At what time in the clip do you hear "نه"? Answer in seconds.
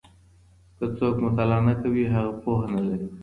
1.67-1.73, 2.73-2.81